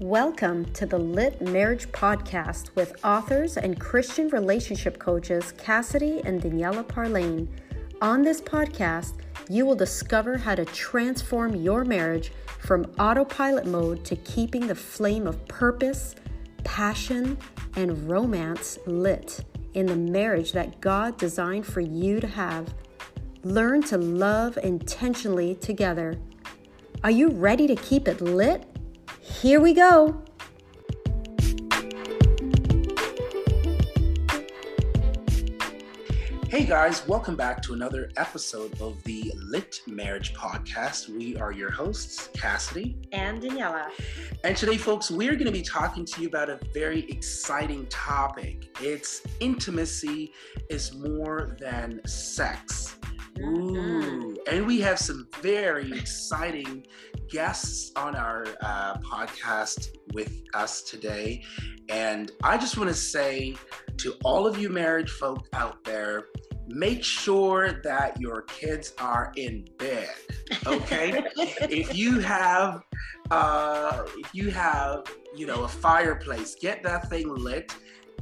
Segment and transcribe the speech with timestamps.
[0.00, 6.84] Welcome to the Lit Marriage Podcast with authors and Christian relationship coaches Cassidy and Daniela
[6.84, 7.46] Parlane.
[8.00, 9.16] On this podcast,
[9.50, 15.26] you will discover how to transform your marriage from autopilot mode to keeping the flame
[15.26, 16.14] of purpose,
[16.64, 17.36] passion,
[17.76, 19.44] and romance lit
[19.74, 22.72] in the marriage that God designed for you to have.
[23.44, 26.18] Learn to love intentionally together.
[27.04, 28.69] Are you ready to keep it lit?
[29.30, 30.22] Here we go.
[36.48, 41.08] Hey guys, welcome back to another episode of the Lit Marriage Podcast.
[41.08, 43.90] We are your hosts, Cassidy and Daniela.
[44.44, 48.76] And today, folks, we're going to be talking to you about a very exciting topic.
[48.80, 50.32] It's intimacy
[50.68, 52.99] is more than sex.
[53.42, 56.86] Ooh, and we have some very exciting
[57.30, 61.42] guests on our uh, podcast with us today.
[61.88, 63.56] And I just want to say
[63.98, 66.26] to all of you married folk out there,
[66.66, 70.10] make sure that your kids are in bed.
[70.66, 72.82] Okay, if you have,
[73.30, 77.74] uh, if you have, you know, a fireplace, get that thing lit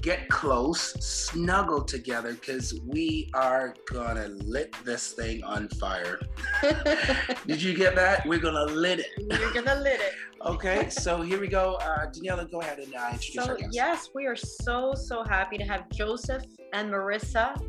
[0.02, 6.20] get close, snuggle together, because we are gonna lit this thing on fire.
[7.46, 8.27] Did you get that?
[8.27, 9.06] We're gonna lit it.
[9.28, 10.12] We're gonna lit it.
[10.46, 11.74] okay, so here we go.
[11.74, 13.42] Uh, Daniela, go ahead and uh, introduce you.
[13.42, 17.60] so, Yes, we are so, so happy to have Joseph and Marissa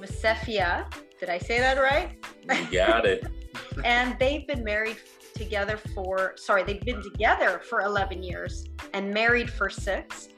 [0.00, 0.92] Msefya.
[1.18, 2.16] Did I say that right?
[2.48, 3.26] You got it.
[3.84, 4.96] and they've been married
[5.34, 10.28] together for, sorry, they've been together for 11 years and married for six.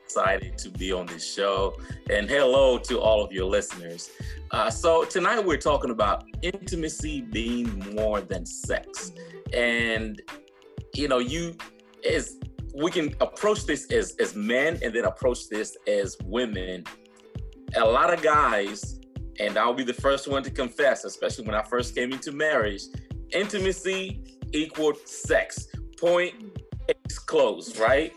[0.05, 1.75] excited to be on this show.
[2.09, 4.11] And hello to all of your listeners.
[4.51, 9.11] Uh, so, tonight we're talking about intimacy being more than sex.
[9.51, 10.21] And,
[10.93, 11.55] you know, you,
[12.09, 12.38] as
[12.75, 16.83] we can approach this as, as men and then approach this as women.
[17.75, 18.99] A lot of guys,
[19.39, 22.83] and I'll be the first one to confess, especially when I first came into marriage,
[23.31, 24.23] intimacy
[24.53, 25.67] equaled sex.
[25.99, 26.35] Point
[26.88, 28.13] it's close, right?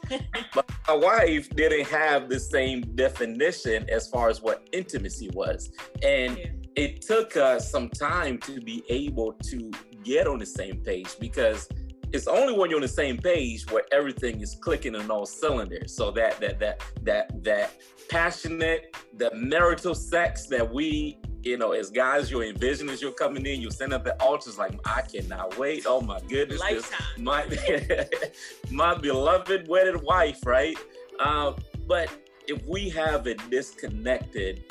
[0.55, 5.71] but my wife didn't have the same definition as far as what intimacy was.
[6.03, 6.47] And yeah.
[6.77, 9.71] it took us some time to be able to
[10.05, 11.69] get on the same page because
[12.13, 15.95] it's only when you're on the same page where everything is clicking on all cylinders.
[15.95, 17.73] So that that that that that
[18.09, 23.47] passionate, the marital sex that we you know, as guys, you're envisioning as you're coming
[23.47, 25.85] in, you're sending up the altars like, I cannot wait.
[25.87, 26.61] Oh my goodness.
[26.61, 27.07] Lifetime.
[27.19, 27.47] My,
[28.71, 30.77] my beloved wedded wife, right?
[31.21, 31.53] Uh,
[31.87, 32.11] but
[32.47, 34.65] if we have a disconnected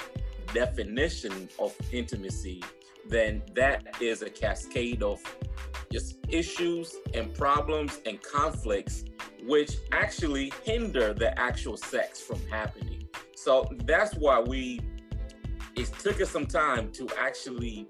[0.53, 2.63] definition of intimacy,
[3.07, 5.21] then that is a cascade of
[5.91, 9.05] just issues and problems and conflicts,
[9.45, 13.07] which actually hinder the actual sex from happening.
[13.35, 14.81] So that's why we
[15.77, 17.87] it took us some time to actually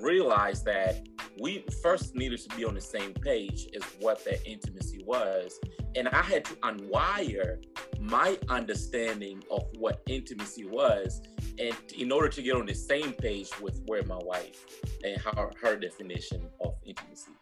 [0.00, 1.06] realize that
[1.40, 5.58] we first needed to be on the same page as what that intimacy was.
[5.96, 7.64] And I had to unwire
[7.98, 11.22] my understanding of what intimacy was
[11.58, 14.66] and in order to get on the same page with where my wife
[15.02, 17.32] and her, her definition of intimacy.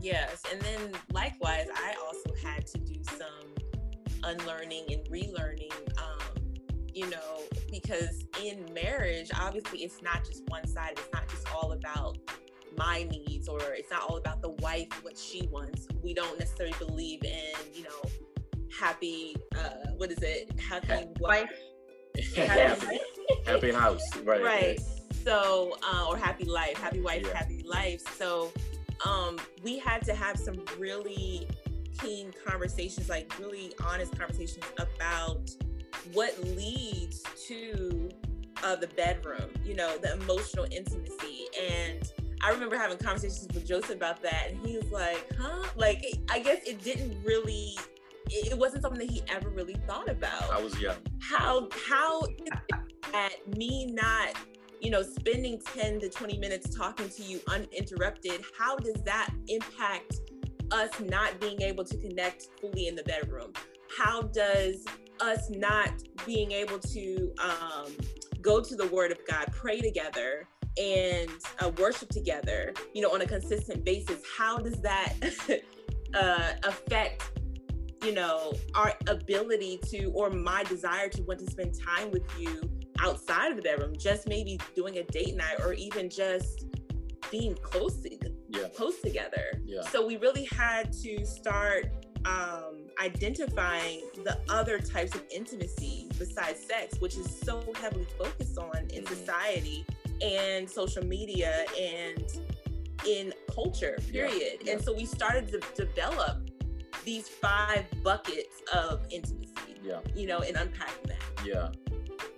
[0.00, 0.42] Yes.
[0.52, 3.54] And then likewise, I also had to do some
[4.22, 6.19] unlearning and relearning um,
[7.00, 11.72] you know, because in marriage, obviously it's not just one side, it's not just all
[11.72, 12.18] about
[12.76, 15.88] my needs or it's not all about the wife what she wants.
[16.02, 18.10] We don't necessarily believe in you know
[18.78, 20.50] happy uh what is it?
[20.60, 21.50] Happy wife.
[22.36, 23.00] happy,
[23.46, 24.42] happy house right.
[24.42, 24.80] Right.
[25.24, 27.36] So uh, or happy life happy wife yeah.
[27.36, 28.02] happy life.
[28.18, 28.52] So
[29.06, 31.48] um we had to have some really
[31.98, 35.50] keen conversations like really honest conversations about
[36.12, 38.10] what leads to
[38.62, 42.12] uh, the bedroom you know the emotional intimacy and
[42.42, 46.38] I remember having conversations with Joseph about that, and he was like, "Huh?" Like, I
[46.38, 47.76] guess it didn't really.
[48.30, 50.50] It wasn't something that he ever really thought about.
[50.50, 50.96] I was young.
[51.20, 52.22] How how
[53.12, 54.36] at me not,
[54.80, 60.20] you know, spending ten to twenty minutes talking to you uninterrupted, how does that impact
[60.70, 63.52] us not being able to connect fully in the bedroom?
[63.98, 64.84] How does
[65.20, 65.90] us not
[66.26, 67.92] being able to um,
[68.40, 70.46] go to the Word of God, pray together?
[70.78, 75.14] and uh, worship together, you know, on a consistent basis, how does that
[76.14, 77.38] uh, affect,
[78.04, 82.60] you know, our ability to, or my desire to want to spend time with you
[83.00, 86.66] outside of the bedroom, just maybe doing a date night or even just
[87.30, 88.10] being close to,
[88.48, 88.68] yeah.
[88.74, 89.60] close together.
[89.64, 89.82] Yeah.
[89.82, 97.00] So we really had to start um, identifying the other types of intimacy besides sex,
[97.00, 99.14] which is so heavily focused on in mm-hmm.
[99.14, 99.86] society
[100.22, 102.24] and social media and
[103.06, 104.34] in culture, period.
[104.34, 104.72] Yeah, yeah.
[104.72, 106.50] And so we started to develop
[107.04, 109.50] these five buckets of intimacy.
[109.82, 110.00] Yeah.
[110.14, 111.22] You know, and unpack that.
[111.44, 111.70] Yeah.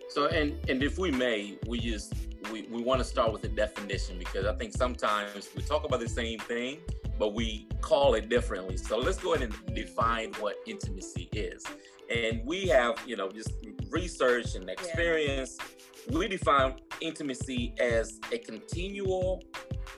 [0.09, 2.15] So and and if we may, we just
[2.51, 6.01] we, we want to start with a definition because I think sometimes we talk about
[6.01, 6.79] the same thing,
[7.23, 8.77] but we call it differently.
[8.77, 11.65] So let's go ahead and define what intimacy is.
[12.13, 13.53] And we have, you know, just
[13.91, 15.57] research and experience.
[15.61, 15.67] Yeah
[16.11, 19.41] we define intimacy as a continual,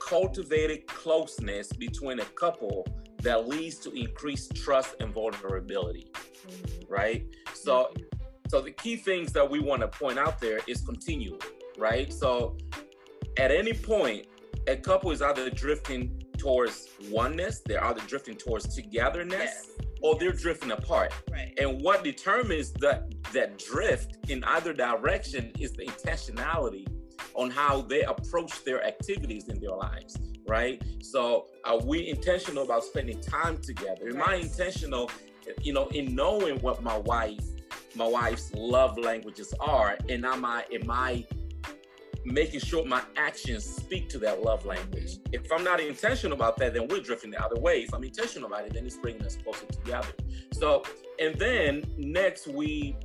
[0.07, 2.85] cultivated closeness between a couple
[3.23, 6.11] that leads to increased trust and vulnerability.
[6.13, 6.93] Mm-hmm.
[6.93, 7.25] Right?
[7.55, 8.03] So mm-hmm.
[8.49, 11.39] so the key things that we want to point out there is continual,
[11.75, 12.13] right?
[12.13, 12.55] So
[13.39, 14.27] at any point,
[14.67, 19.39] a couple is either drifting towards oneness, they're either drifting towards togetherness.
[19.39, 21.11] Yes or they're drifting apart.
[21.31, 21.51] Right.
[21.57, 26.85] And what determines that that drift in either direction is the intentionality
[27.33, 30.17] on how they approach their activities in their lives,
[30.47, 30.81] right?
[31.01, 34.09] So are we intentional about spending time together?
[34.09, 35.09] Am I intentional,
[35.61, 37.43] you know, in knowing what my wife,
[37.95, 39.97] my wife's love languages are?
[40.07, 41.25] And am I am I
[42.25, 45.19] making sure my actions speak to that love language.
[45.31, 47.83] If I'm not intentional about that, then we're drifting the other way.
[47.83, 50.07] If I'm intentional about it, then it's bringing us closer together.
[50.51, 50.83] So,
[51.19, 52.95] and then next we,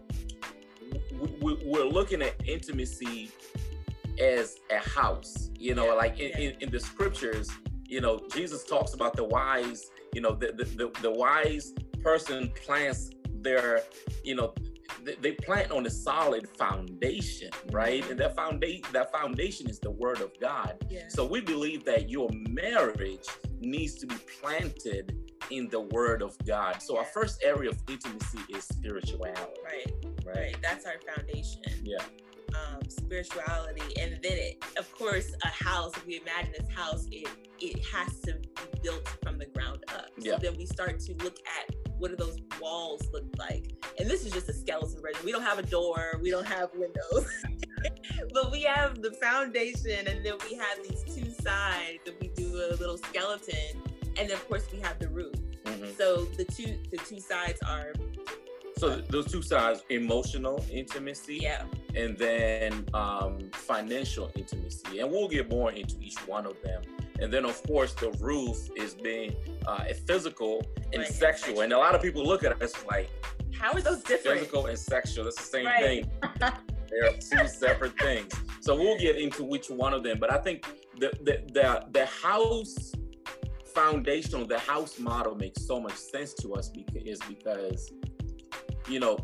[1.41, 3.31] we we're looking at intimacy
[4.19, 5.51] as a house.
[5.59, 6.39] You know, yeah, like in, yeah.
[6.39, 7.51] in, in, the scriptures,
[7.87, 9.91] you know, Jesus talks about the wise.
[10.15, 13.11] You know, the the, the, the wise person plants
[13.43, 13.83] their,
[14.25, 14.55] you know,
[15.21, 18.09] they plant on a solid foundation, right?
[18.11, 20.85] And that foundation that foundation is the word of God.
[20.89, 21.09] Yeah.
[21.09, 23.27] So we believe that your marriage
[23.61, 25.17] needs to be planted
[25.51, 26.83] in the word of God.
[26.83, 29.41] So our first area of intimacy is spirituality.
[29.65, 29.93] Right.
[30.25, 30.37] Right.
[30.37, 30.57] right.
[30.63, 31.63] That's our foundation.
[31.83, 31.99] Yeah.
[32.51, 35.93] Um, spirituality, and then it, of course, a house.
[35.97, 37.29] If we imagine this house, it
[37.61, 40.07] it has to be built from the ground up.
[40.19, 40.37] So yeah.
[40.37, 43.73] then we start to look at what do those walls look like?
[43.99, 45.21] And this is just a skeleton version.
[45.25, 47.29] We don't have a door, we don't have windows,
[48.33, 52.57] but we have the foundation, and then we have these two sides, and we do
[52.57, 53.83] a little skeleton,
[54.17, 55.35] and then of course we have the roof.
[55.65, 55.93] Mm-hmm.
[55.97, 57.93] So the two the two sides are.
[58.79, 61.65] So those two sides: emotional intimacy, yeah,
[61.95, 66.83] and then um, financial intimacy, and we'll get more into each one of them
[67.21, 69.35] and then of course the roof is being
[69.67, 71.13] uh, physical and right.
[71.13, 71.61] sexual.
[71.61, 73.11] And a lot of people look at us like
[73.53, 74.39] how are those different?
[74.39, 75.25] physical and sexual.
[75.25, 75.83] That's the same right.
[75.83, 76.11] thing.
[76.91, 78.33] They're two separate things.
[78.61, 80.19] So we'll get into which one of them.
[80.19, 80.65] But i think
[80.99, 82.93] the the the, the house
[83.75, 87.93] foundational the house model makes so much sense to us because is because
[88.89, 89.19] you know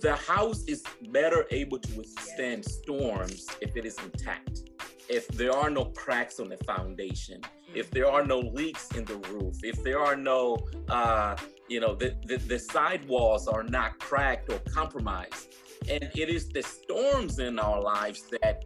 [0.00, 4.70] the house is better able to withstand storms if it is intact
[5.10, 7.40] if there are no cracks on the foundation,
[7.74, 10.56] if there are no leaks in the roof, if there are no,
[10.88, 11.36] uh,
[11.68, 15.54] you know, the, the, the sidewalls are not cracked or compromised.
[15.90, 18.64] And it is the storms in our lives that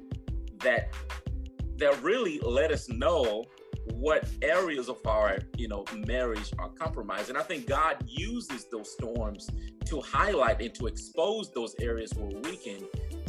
[0.61, 0.93] that
[1.77, 3.45] that really let us know
[3.93, 8.91] what areas of our you know marriage are compromised and i think god uses those
[8.91, 9.51] storms
[9.85, 12.79] to highlight and to expose those areas where we can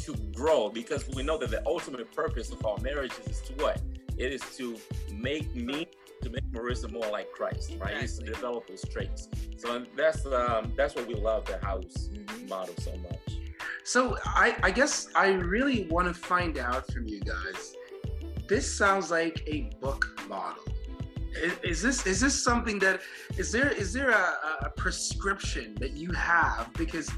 [0.06, 3.82] to grow because we know that the ultimate purpose of our marriages is to what?
[4.18, 4.78] It is to
[5.12, 5.88] make me
[6.22, 7.96] to make Marissa more like Christ, right?
[7.96, 9.30] It's to develop those traits.
[9.58, 12.48] So that's um, that's what we love the house mm-hmm.
[12.48, 13.40] model so much.
[13.84, 17.76] So I, I guess I really want to find out from you guys.
[18.48, 20.64] This sounds like a book model.
[21.36, 23.02] Is, is this is this something that
[23.38, 27.12] is there is there a, a prescription that you have because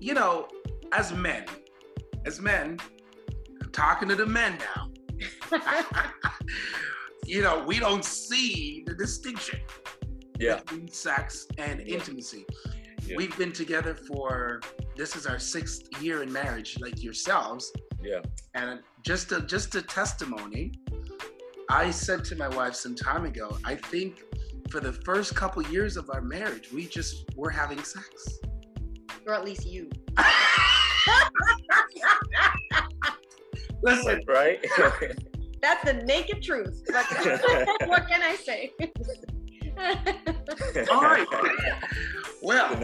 [0.00, 0.48] you know
[0.92, 1.44] as men
[2.24, 2.78] as men
[3.62, 4.90] I'm talking to the men now
[7.26, 9.60] you know we don't see the distinction
[10.38, 10.56] yeah.
[10.56, 11.94] between sex and yeah.
[11.94, 12.44] intimacy
[13.06, 13.16] yeah.
[13.16, 14.60] we've been together for
[14.96, 18.20] this is our sixth year in marriage like yourselves yeah
[18.54, 20.72] and just a just a testimony
[21.70, 24.22] I said to my wife some time ago, I think
[24.68, 28.38] for the first couple years of our marriage, we just were having sex.
[29.26, 29.90] Or at least you.
[33.84, 34.64] Listen, right?
[35.62, 36.82] That's the naked truth.
[37.86, 38.72] what can I say?
[40.90, 41.26] All right.
[42.42, 42.76] Well,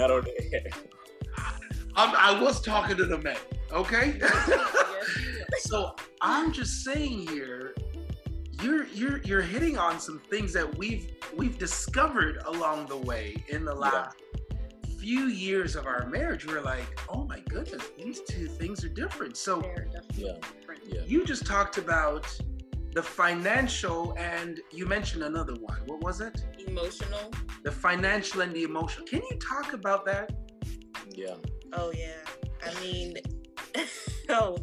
[1.97, 3.37] I was talking to the men,
[3.71, 4.19] okay?
[5.59, 7.75] so I'm just saying here
[8.63, 13.65] you're you're you're hitting on some things that we've we've discovered along the way in
[13.65, 14.30] the last yeah.
[15.01, 16.47] Few years of our marriage.
[16.47, 19.37] We're like, oh my goodness, these two things are different.
[19.37, 19.63] So
[20.15, 20.35] yeah.
[20.53, 20.83] different.
[20.87, 21.01] Yeah.
[21.07, 22.27] you just talked about
[22.93, 25.81] the financial and you mentioned another one.
[25.87, 26.45] What was it?
[26.67, 27.31] Emotional.
[27.63, 29.07] The financial and the emotional.
[29.07, 30.33] Can you talk about that?
[31.11, 31.37] Yeah.
[31.73, 32.21] Oh yeah.
[32.63, 33.17] I mean,
[34.29, 34.59] oh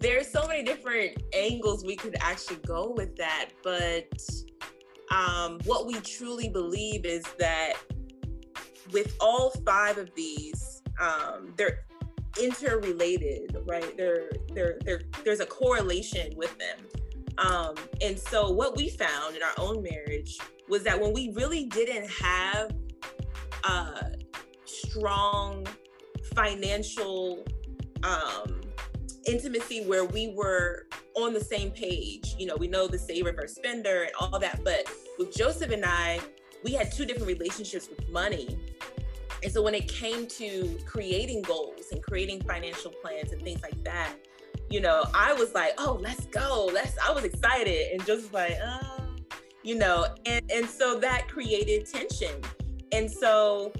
[0.00, 4.12] there's so many different angles we could actually go with that, but
[5.10, 7.74] um, what we truly believe is that
[8.92, 11.84] with all five of these, um, they're
[12.40, 13.96] interrelated, right?
[13.96, 16.78] They're, they're, they're, there's a correlation with them.
[17.38, 20.38] Um, and so what we found in our own marriage
[20.68, 22.70] was that when we really didn't have
[23.64, 24.12] a
[24.64, 25.66] strong
[26.34, 27.44] financial
[28.02, 28.60] um,
[29.26, 32.34] intimacy where we were on the same page.
[32.38, 34.60] You know, we know the saver versus spender and all that.
[34.64, 34.86] But
[35.18, 36.20] with Joseph and I,
[36.64, 38.58] we had two different relationships with money.
[39.42, 43.82] And so when it came to creating goals and creating financial plans and things like
[43.84, 44.14] that,
[44.70, 46.68] you know, I was like, oh, let's go.
[46.72, 47.92] Let's I was excited.
[47.92, 49.02] And was like, uh,
[49.62, 52.40] you know, and, and so that created tension.
[52.92, 53.72] And so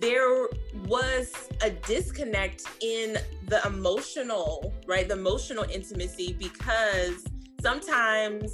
[0.00, 0.48] there
[0.86, 5.06] was a disconnect in the emotional, right?
[5.06, 7.24] The emotional intimacy because
[7.60, 8.52] sometimes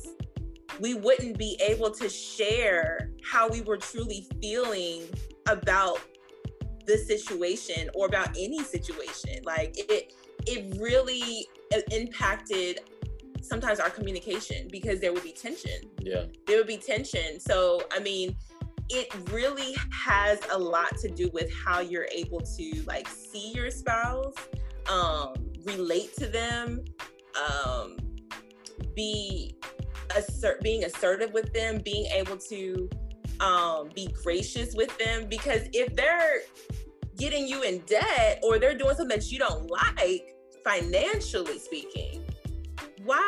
[0.80, 5.02] we wouldn't be able to share how we were truly feeling
[5.49, 5.99] about
[6.87, 9.42] the situation or about any situation.
[9.45, 10.12] Like it
[10.47, 11.49] it really
[11.90, 12.80] impacted
[13.42, 15.80] sometimes our communication because there would be tension.
[16.00, 16.25] Yeah.
[16.47, 17.40] There would be tension.
[17.40, 18.37] So, I mean,
[18.88, 23.71] it really has a lot to do with how you're able to like see your
[23.71, 24.35] spouse,
[24.90, 26.85] um, relate to them,
[27.37, 27.97] um,
[28.95, 29.56] be
[30.17, 32.88] assert being assertive with them, being able to
[33.41, 35.29] um, be gracious with them.
[35.29, 36.41] Because if they're
[37.17, 40.35] getting you in debt or they're doing something that you don't like,
[40.65, 42.25] financially speaking,
[43.05, 43.25] why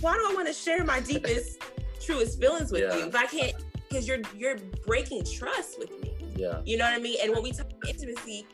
[0.00, 1.60] why do I want to share my deepest,
[2.00, 2.96] truest feelings with yeah.
[2.96, 3.54] you if I can't
[3.88, 4.56] because you're you're
[4.86, 6.14] breaking trust with me.
[6.36, 6.60] Yeah.
[6.64, 7.16] You know what I mean?
[7.22, 8.46] And when we talk about intimacy,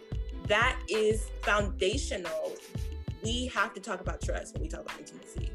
[0.47, 2.53] that is foundational.
[3.23, 5.51] We have to talk about trust when we talk about intimacy.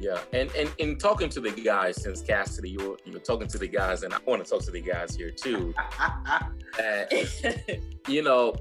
[0.00, 3.48] Yeah, and and in talking to the guys, since Cassidy, you were you were talking
[3.48, 5.74] to the guys, and I want to talk to the guys here too.
[8.08, 8.54] you know,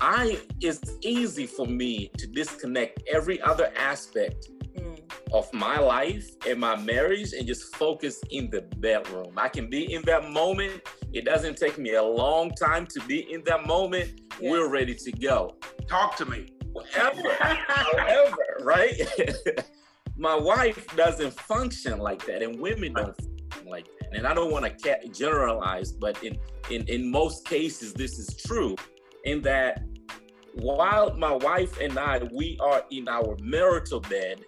[0.00, 4.98] I it's easy for me to disconnect every other aspect mm.
[5.32, 9.34] of my life and my marriage and just focus in the bedroom.
[9.36, 10.82] I can be in that moment.
[11.12, 14.20] It doesn't take me a long time to be in that moment.
[14.40, 14.50] Yes.
[14.50, 15.54] We're ready to go.
[15.88, 16.53] Talk to me.
[16.92, 19.00] However, however, right?
[20.16, 23.16] my wife doesn't function like that, and women don't
[23.66, 24.16] like that.
[24.16, 26.38] And I don't want to generalize, but in,
[26.70, 28.76] in in most cases, this is true.
[29.24, 29.82] In that,
[30.54, 34.44] while my wife and I we are in our marital bed,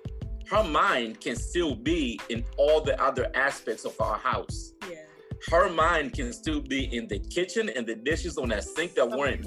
[0.48, 4.72] her mind can still be in all the other aspects of our house.
[4.88, 4.96] Yeah.
[5.50, 9.08] Her mind can still be in the kitchen and the dishes on that sink that
[9.08, 9.46] weren't.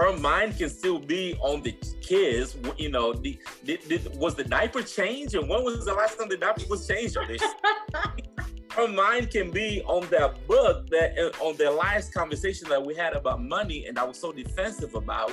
[0.00, 2.56] Her mind can still be on the kids.
[2.78, 6.30] You know, the, the, the, was the diaper changed, and when was the last time
[6.30, 7.16] the diaper was changed?
[8.70, 13.12] her mind can be on that book that on the last conversation that we had
[13.12, 15.32] about money, and I was so defensive about,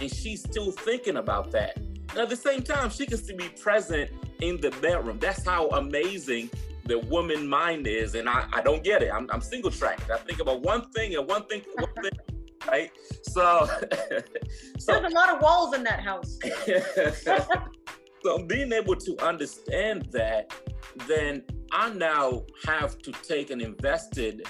[0.00, 1.76] and she's still thinking about that
[2.10, 4.10] And at the same time, she can still be present
[4.40, 5.20] in the bedroom.
[5.20, 6.50] That's how amazing
[6.86, 8.16] the woman mind is.
[8.16, 9.12] And I, I don't get it.
[9.12, 10.10] I'm, I'm single tracked.
[10.10, 12.18] I think about one thing and one thing, one thing,
[12.66, 12.90] right?
[13.22, 13.68] So,
[14.78, 16.38] so there's a lot of walls in that house.
[18.22, 20.52] so being able to understand that,
[21.06, 24.46] then I now have to take an invested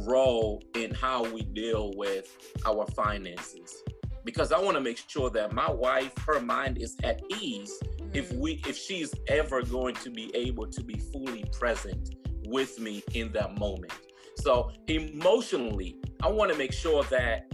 [0.00, 2.36] role in how we deal with
[2.66, 3.82] our finances
[4.26, 8.10] because I want to make sure that my wife, her mind is at ease mm-hmm.
[8.12, 12.16] if we if she's ever going to be able to be fully present
[12.48, 13.92] with me in that moment.
[14.38, 17.52] So emotionally, I want to make sure that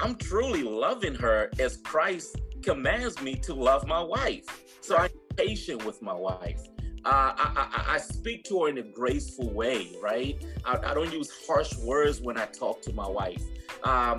[0.00, 4.44] I'm truly loving her as Christ commands me to love my wife.
[4.80, 6.62] So I'm patient with my wife.
[7.04, 10.42] Uh, I, I, I, speak to her in a graceful way, right?
[10.64, 13.42] I, I, don't use harsh words when I talk to my wife.
[13.82, 14.18] Um,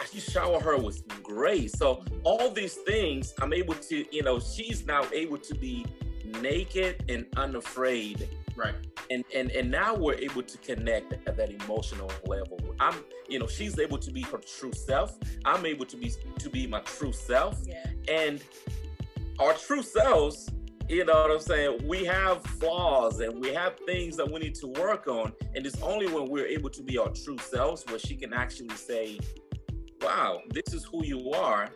[0.00, 1.72] I shower her with grace.
[1.76, 5.84] So all these things, I'm able to, you know, she's now able to be
[6.40, 8.28] naked and unafraid.
[8.56, 8.74] Right.
[9.10, 12.58] And and and now we're able to connect at that emotional level.
[12.80, 15.18] I'm, you know, she's able to be her true self.
[15.44, 17.58] I'm able to be to be my true self.
[17.66, 17.86] Yeah.
[18.08, 18.42] And
[19.38, 20.50] our true selves
[20.88, 21.86] you know what I'm saying?
[21.86, 25.32] We have flaws and we have things that we need to work on.
[25.54, 28.76] And it's only when we're able to be our true selves where she can actually
[28.76, 29.18] say,
[30.02, 31.70] wow, this is who you are.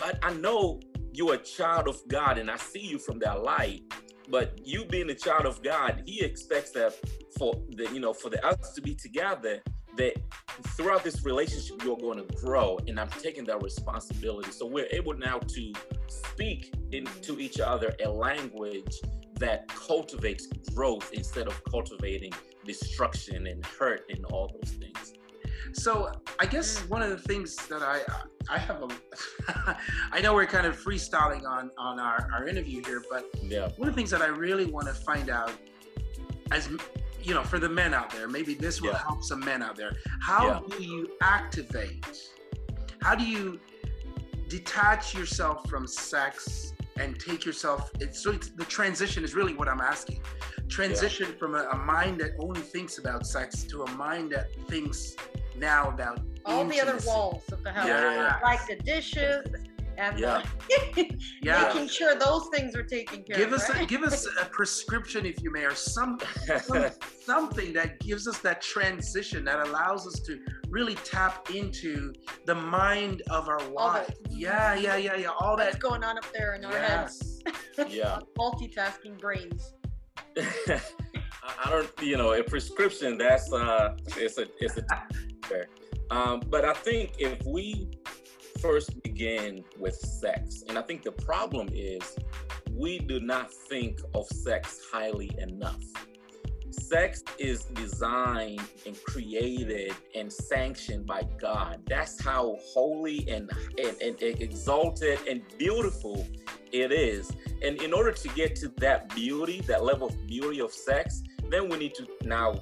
[0.00, 0.80] But I know
[1.12, 3.82] you're a child of God and I see you from that light.
[4.28, 6.94] But you being a child of God, He expects that
[7.38, 9.62] for the you know for the us to be together,
[9.96, 10.14] that
[10.76, 14.50] throughout this relationship you're going to grow, and I'm taking that responsibility.
[14.50, 15.72] So we're able now to
[16.08, 18.94] speak into each other a language
[19.38, 22.32] that cultivates growth instead of cultivating
[22.64, 25.03] destruction and hurt and all those things.
[25.74, 26.88] So I guess mm.
[26.88, 28.00] one of the things that I
[28.48, 29.76] I have a
[30.12, 33.68] I know we're kind of freestyling on on our, our interview here, but yeah.
[33.76, 35.52] one of the things that I really want to find out
[36.52, 36.68] as
[37.22, 38.98] you know for the men out there, maybe this will yeah.
[38.98, 39.92] help some men out there.
[40.20, 40.76] How yeah.
[40.76, 42.30] do you activate?
[43.02, 43.60] How do you
[44.48, 49.68] detach yourself from sex and take yourself it's so it's, the transition is really what
[49.68, 50.20] i'm asking
[50.68, 51.38] transition yeah.
[51.38, 55.16] from a, a, mind that only thinks about sex to a mind that thinks
[55.56, 56.80] now about all intimacy.
[56.80, 58.38] the other walls of the house, yeah, yeah.
[58.42, 59.46] like the dishes
[59.96, 60.42] and yeah.
[60.68, 61.62] The yeah.
[61.74, 63.60] making sure those things are taken care give of.
[63.60, 63.82] Us right?
[63.82, 66.18] a, give us a prescription, if you may, or some,
[66.62, 66.86] some
[67.24, 72.12] something that gives us that transition that allows us to really tap into
[72.46, 74.14] the mind of our wife.
[74.30, 75.30] Yeah, yeah, yeah, yeah.
[75.40, 77.40] All that's going on up there in our yes.
[77.76, 77.94] heads.
[77.94, 78.18] yeah.
[78.38, 79.74] Multitasking brains.
[80.36, 83.18] I don't, you know, a prescription.
[83.18, 84.84] That's uh, it's a, it's a.
[86.10, 87.88] Um, but I think if we
[88.60, 92.16] first begin with sex, and I think the problem is
[92.70, 95.82] we do not think of sex highly enough.
[96.70, 101.80] Sex is designed and created and sanctioned by God.
[101.86, 106.26] That's how holy and, and, and exalted and beautiful
[106.72, 107.30] it is.
[107.62, 111.68] And in order to get to that beauty, that level of beauty of sex, then
[111.68, 112.60] we need to now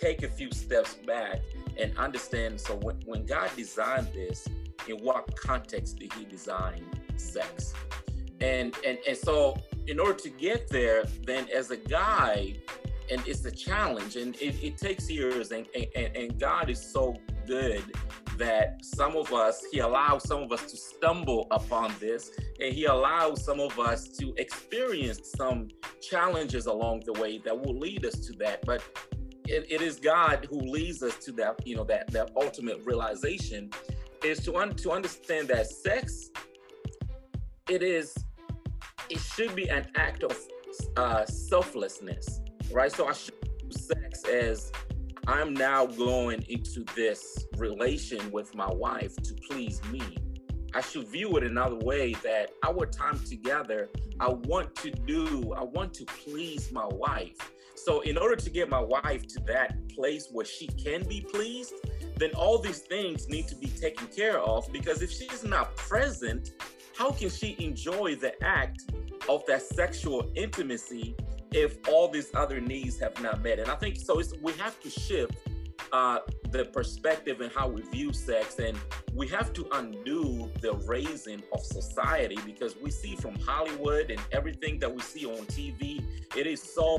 [0.00, 1.40] take a few steps back
[1.78, 2.60] and understand.
[2.60, 4.48] So when, when God designed this,
[4.88, 6.84] in what context did he design
[7.16, 7.72] sex?
[8.40, 12.56] And and and so in order to get there, then as a guy,
[13.10, 17.14] and it's a challenge and it, it takes years and, and and God is so
[17.46, 17.84] good
[18.38, 22.30] that some of us he allows some of us to stumble upon this
[22.60, 25.68] and he allows some of us to experience some
[26.00, 28.82] challenges along the way that will lead us to that but
[29.46, 33.70] it, it is God who leads us to that, you know, that that ultimate realization
[34.22, 36.30] is to un- to understand that sex,
[37.68, 38.14] it is,
[39.10, 40.38] it should be an act of
[40.96, 42.40] uh, selflessness,
[42.72, 42.90] right?
[42.90, 43.34] So I should
[43.70, 44.72] sex as
[45.26, 50.02] I'm now going into this relation with my wife to please me.
[50.74, 55.62] I should view it another way that our time together, I want to do, I
[55.62, 57.52] want to please my wife.
[57.74, 61.74] So, in order to get my wife to that place where she can be pleased,
[62.16, 66.52] then all these things need to be taken care of because if she's not present,
[66.96, 68.84] how can she enjoy the act
[69.28, 71.16] of that sexual intimacy
[71.52, 73.58] if all these other needs have not met?
[73.58, 74.20] And I think so.
[74.40, 75.34] we have to shift
[75.92, 76.18] uh,
[76.50, 78.78] the perspective and how we view sex, and
[79.14, 84.78] we have to undo the raising of society because we see from Hollywood and everything
[84.80, 86.04] that we see on TV,
[86.36, 86.98] it is so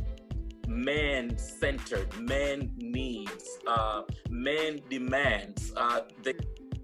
[0.68, 5.74] man centered, man needs, uh, man demands.
[5.76, 6.36] Uh, the,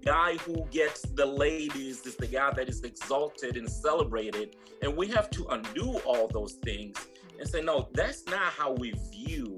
[0.04, 4.56] guy who gets the ladies, is the guy that is exalted and celebrated.
[4.82, 6.96] And we have to undo all those things
[7.38, 9.56] and say, no, that's not how we view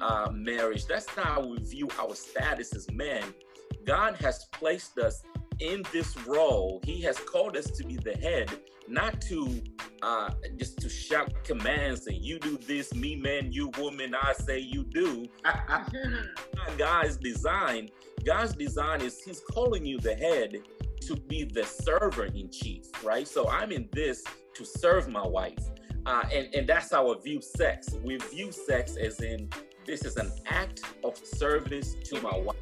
[0.00, 0.86] uh, marriage.
[0.86, 3.22] That's not how we view our status as men.
[3.84, 5.22] God has placed us
[5.60, 6.80] in this role.
[6.84, 8.50] He has called us to be the head,
[8.90, 9.62] not to
[10.02, 14.58] uh, just to shout commands and you do this, me man, you woman, I say
[14.58, 15.26] you do.
[16.78, 17.90] God's design,
[18.24, 20.58] God's design is He's calling you the head
[21.02, 23.26] to be the server in chief, right?
[23.26, 24.24] So I'm in this
[24.54, 25.58] to serve my wife.
[26.06, 27.94] Uh, and, and that's how we view sex.
[28.02, 29.48] We view sex as in
[29.86, 32.56] this is an act of service to my wife.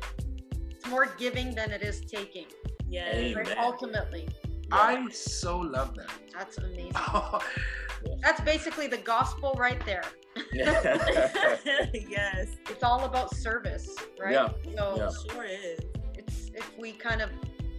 [0.70, 2.46] It's more giving than it is taking.
[2.88, 3.34] Yeah.
[3.58, 4.28] Ultimately.
[4.70, 6.10] I so love that.
[6.32, 6.92] That's amazing.
[8.22, 10.04] That's basically the gospel right there.
[10.52, 12.48] yes.
[12.70, 14.32] It's all about service, right?
[14.32, 14.48] Yeah.
[14.76, 15.32] So Yeah.
[15.32, 15.80] Sure is.
[16.14, 17.30] it's if we kind of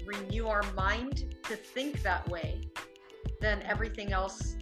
[0.05, 2.61] renew our mind to think that way,
[3.39, 4.57] then everything else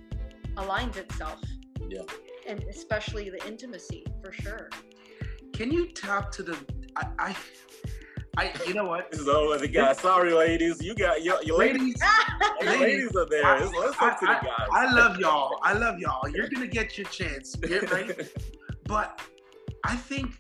[0.55, 1.41] aligns itself.
[1.89, 2.01] Yeah.
[2.47, 4.69] And especially the intimacy for sure.
[5.53, 6.57] Can you talk to the?
[6.95, 7.35] I, I,
[8.38, 9.13] I you know what?
[9.15, 12.00] so the guy, sorry ladies, you got your, your ladies,
[12.62, 13.43] Ladies, ladies are there.
[13.45, 14.67] I- Let's, talk to the guys.
[14.71, 15.58] I love y'all.
[15.63, 16.30] I love y'all.
[16.30, 17.56] You're gonna get your chance.
[17.56, 18.13] Get ready.
[18.86, 19.19] but
[19.84, 20.36] I think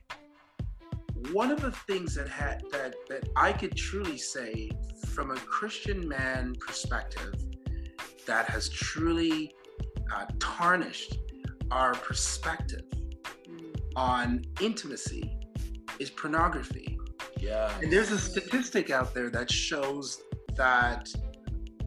[1.31, 4.69] one of the things that had that that I could truly say
[5.07, 7.33] from a Christian man perspective
[8.27, 9.55] that has truly
[10.13, 11.17] uh, tarnished
[11.71, 12.83] our perspective
[13.95, 15.35] on intimacy
[15.97, 16.99] is pornography.
[17.39, 17.71] Yeah.
[17.81, 20.21] And there's a statistic out there that shows
[20.55, 21.09] that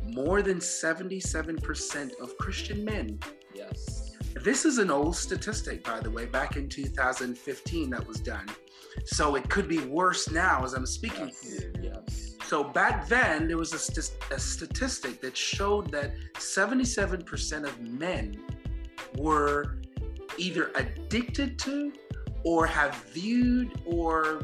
[0.04, 3.18] more than 77% of Christian men
[3.54, 4.16] Yes.
[4.42, 8.46] this is an old statistic, by the way, back in 2015 that was done.
[9.04, 11.72] So it could be worse now as I'm speaking to you.
[11.82, 11.92] Yes.
[11.94, 12.36] Yes.
[12.46, 18.42] So back then, there was a, st- a statistic that showed that 77% of men
[19.16, 19.76] were
[20.38, 21.92] either addicted to
[22.44, 24.42] or have viewed or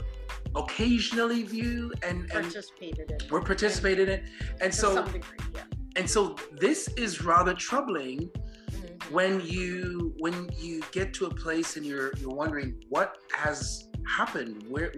[0.55, 3.29] occasionally view and, and Participated in.
[3.31, 4.21] were participated in.
[4.21, 4.25] It.
[4.61, 5.63] And to so some degree, yeah.
[5.97, 8.31] and so this is rather troubling
[8.71, 9.11] Mhm.
[9.11, 14.65] when you when you get to a place and you're you're wondering what has happened
[14.69, 14.93] where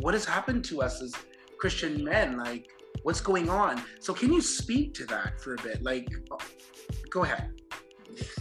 [0.00, 1.14] what has happened to us as
[1.58, 2.68] christian men like
[3.04, 6.06] what's going on so can you speak to that for a bit like
[7.10, 7.50] go ahead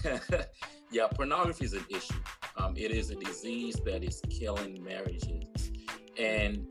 [0.92, 2.14] yeah, pornography is an issue.
[2.58, 5.44] Um, it is a disease that is killing marriages.
[6.20, 6.70] And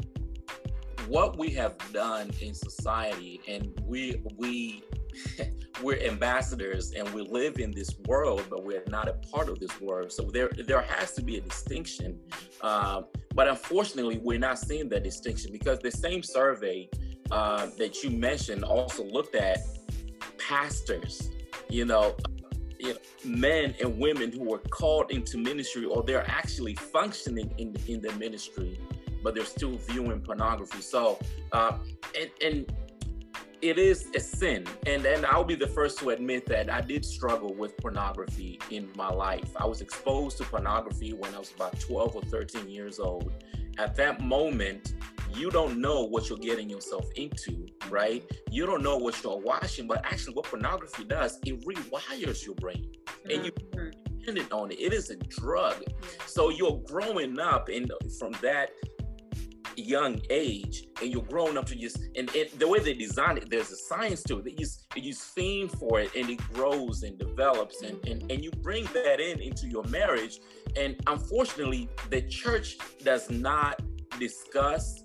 [1.08, 4.84] what we have done in society, and we we
[5.82, 9.80] we're ambassadors and we live in this world, but we're not a part of this
[9.80, 10.12] world.
[10.12, 12.20] So there there has to be a distinction.
[12.60, 16.88] Um, but unfortunately, we're not seeing that distinction because the same survey
[17.30, 19.58] uh, that you mentioned also looked at
[20.38, 21.30] pastors.
[21.70, 22.16] You know,
[22.78, 27.76] you know, men and women who were called into ministry or they're actually functioning in
[27.86, 28.78] in the ministry
[29.22, 31.18] but they're still viewing pornography so
[31.52, 31.78] uh,
[32.18, 32.72] and, and
[33.60, 37.04] it is a sin and and i'll be the first to admit that i did
[37.04, 41.78] struggle with pornography in my life i was exposed to pornography when i was about
[41.80, 43.32] 12 or 13 years old
[43.78, 44.94] at that moment
[45.34, 48.24] you don't know what you're getting yourself into, right?
[48.50, 52.90] You don't know what you're watching, but actually, what pornography does, it rewires your brain
[53.28, 53.92] and you Mhm.
[54.18, 54.80] dependent on it.
[54.80, 55.84] It is a drug.
[56.26, 58.70] So you're growing up, and from that
[59.82, 63.50] young age, and you're growing up to just and it, the way they design it,
[63.50, 64.44] there's a science to it.
[64.44, 68.50] that you use theme for it, and it grows and develops, and, and and you
[68.62, 70.40] bring that in into your marriage.
[70.76, 73.80] And unfortunately, the church does not
[74.18, 75.04] discuss,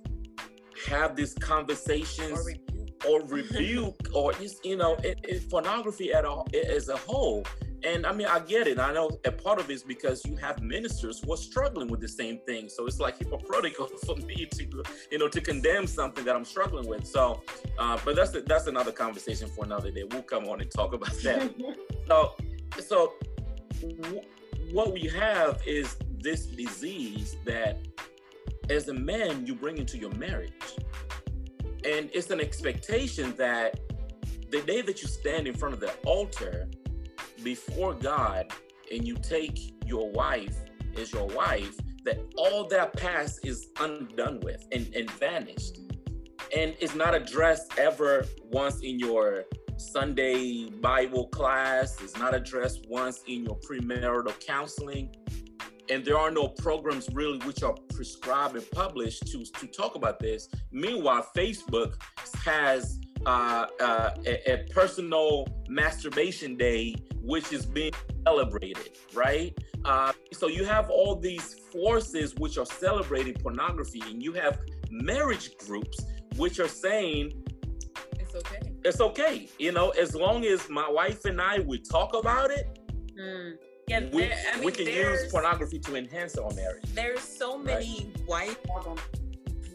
[0.88, 3.06] have these conversations Or rebuke.
[3.08, 7.46] or rebuke or just you know it, it, pornography at all as a whole
[7.84, 8.80] and i mean i get it.
[8.80, 12.02] I know a part of it is because you have ministers who are struggling with
[12.02, 12.70] the same thing.
[12.70, 16.88] So it's like hypocritical for me to you know to condemn something that i'm struggling
[16.88, 17.06] with.
[17.06, 17.42] So
[17.78, 20.04] uh, but that's that's another conversation for another day.
[20.04, 21.54] We'll come on and talk about that.
[22.08, 22.36] So
[22.86, 23.14] so
[23.80, 24.22] w-
[24.74, 27.78] what we have is this disease that
[28.70, 30.54] as a man you bring into your marriage.
[31.86, 33.80] And it's an expectation that
[34.50, 36.70] the day that you stand in front of the altar
[37.44, 38.52] before God
[38.92, 40.56] and you take your wife
[40.98, 41.76] as your wife,
[42.06, 45.80] that all that past is undone with and, and vanished.
[46.56, 49.46] And it's not addressed ever once in your
[49.78, 55.12] Sunday Bible class, it's not addressed once in your premarital counseling.
[55.90, 60.20] and there are no programs really which are prescribed and published to to talk about
[60.20, 60.48] this.
[60.72, 61.96] Meanwhile, Facebook
[62.46, 67.94] has uh, uh, a, a, personal masturbation day, which is being
[68.26, 69.58] celebrated, right?
[69.86, 74.60] Uh, so you have all these forces which are celebrating pornography, and you have
[74.92, 76.06] marriage groups
[76.38, 77.32] which are saying
[78.20, 78.72] it's okay.
[78.84, 82.80] It's okay, you know, as long as my wife and I would talk about it.
[83.18, 83.54] Mm.
[83.88, 86.84] Yeah, we, I mean, we can use pornography to enhance our marriage.
[86.94, 88.28] There's so many right?
[88.28, 88.64] white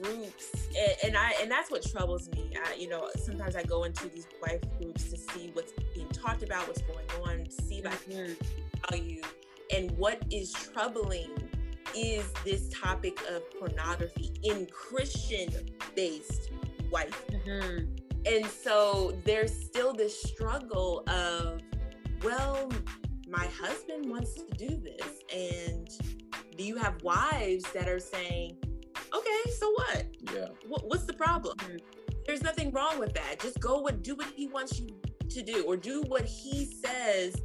[0.03, 2.53] groups and, and, I and that's what troubles me.
[2.65, 6.43] I, you know, sometimes I go into these wife groups to see what's being talked
[6.43, 8.37] about, what's going on, see if I can
[8.91, 9.23] value.
[9.75, 11.31] And what is troubling
[11.97, 16.51] is this topic of pornography in Christian-based
[16.91, 17.25] wife.
[17.31, 17.85] Mm-hmm.
[18.27, 21.61] And so there's still this struggle of,
[22.23, 22.71] well,
[23.29, 25.89] my husband wants to do this, and
[26.57, 28.57] do you have wives that are saying,
[29.15, 30.07] okay, so what?
[30.35, 30.47] Yeah.
[30.67, 31.57] What, what's the problem?
[31.59, 31.77] Mm-hmm.
[32.27, 33.41] There's nothing wrong with that.
[33.41, 34.89] Just go and do what he wants you
[35.31, 37.41] to do, or do what he says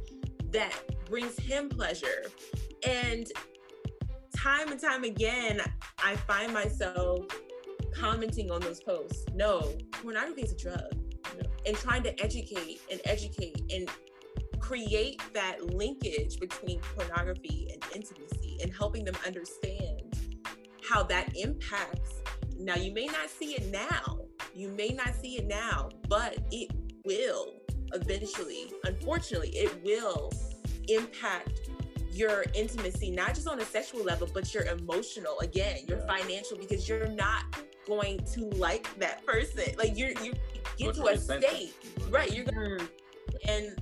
[0.50, 0.72] that
[1.06, 2.24] brings him pleasure.
[2.86, 3.26] And
[4.36, 5.60] time and time again,
[6.02, 7.26] I find myself
[7.94, 9.24] commenting on those posts.
[9.34, 10.92] No, pornography is a drug.
[11.36, 11.42] Yeah.
[11.66, 13.88] And trying to educate and educate and
[14.60, 20.13] create that linkage between pornography and intimacy and helping them understand
[20.88, 22.22] how that impacts.
[22.58, 24.20] Now, you may not see it now,
[24.54, 26.70] you may not see it now, but it
[27.04, 27.54] will
[27.92, 30.32] eventually, unfortunately, it will
[30.88, 31.70] impact
[32.12, 36.06] your intimacy, not just on a sexual level, but your emotional, again, your yeah.
[36.06, 37.44] financial, because you're not
[37.86, 39.74] going to like that person.
[39.76, 40.34] Like you're you
[40.76, 41.74] get to a state.
[42.08, 42.32] Right.
[42.32, 42.88] You're gonna mm.
[43.48, 43.78] and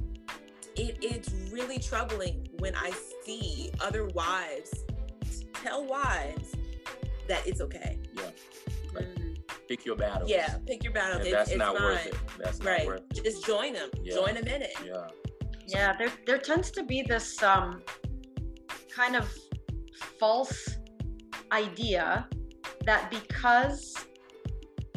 [0.76, 2.90] it, it's really troubling when I
[3.24, 4.84] see other wives
[5.62, 6.54] tell wives
[7.32, 7.98] that it's okay.
[8.14, 8.22] Yeah.
[8.92, 9.06] Right.
[9.16, 9.38] Mm.
[9.66, 10.30] Pick your battles.
[10.30, 11.26] Yeah, pick your battles.
[11.26, 12.14] It, that's not worth it.
[12.38, 12.86] That's not right.
[12.86, 13.24] worth it.
[13.24, 13.88] Just join them.
[14.02, 14.14] Yeah.
[14.14, 14.74] Join them in it.
[14.84, 15.06] Yeah.
[15.66, 17.82] Yeah, there there tends to be this um
[18.94, 19.32] kind of
[20.20, 20.76] false
[21.52, 22.28] idea
[22.84, 23.96] that because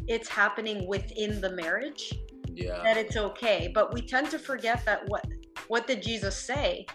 [0.07, 2.13] it's happening within the marriage
[2.53, 2.81] yeah.
[2.83, 5.25] that it's okay but we tend to forget that what
[5.67, 6.85] what did jesus say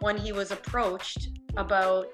[0.00, 2.06] when he was approached about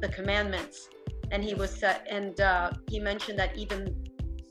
[0.00, 0.88] the commandments
[1.30, 3.94] and he was set and uh, he mentioned that even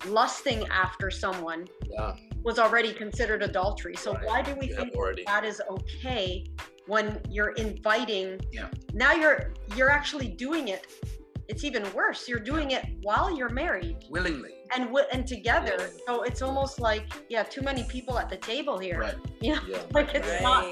[0.08, 2.16] lusting after someone yeah.
[2.44, 4.26] was already considered adultery so right.
[4.26, 4.94] why do we think
[5.26, 6.46] that is okay
[6.88, 8.70] when you're inviting yeah.
[8.94, 10.88] now you're you're actually doing it
[11.50, 16.24] it's even worse you're doing it while you're married willingly and w- and together so
[16.24, 19.60] it's almost like yeah too many people at the table here right yeah,
[19.92, 20.42] like it's right.
[20.42, 20.66] not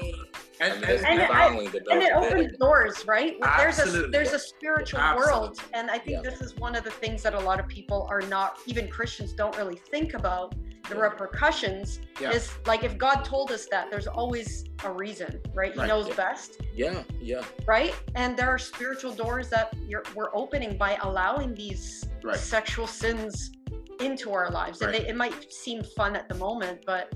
[0.60, 3.36] and, and, and, it, I, and it opens doors, right?
[3.56, 5.32] There's a there's a spiritual Absolutely.
[5.32, 6.30] world, and I think yeah.
[6.30, 9.32] this is one of the things that a lot of people are not, even Christians,
[9.32, 10.54] don't really think about
[10.88, 12.00] the repercussions.
[12.20, 12.30] Yeah.
[12.30, 15.72] Is like if God told us that, there's always a reason, right?
[15.72, 15.88] He right.
[15.88, 16.14] knows yeah.
[16.14, 16.60] best.
[16.74, 17.44] Yeah, yeah.
[17.66, 22.36] Right, and there are spiritual doors that you're, we're opening by allowing these right.
[22.36, 23.52] sexual sins
[24.00, 27.12] into our lives, and they, it might seem fun at the moment, but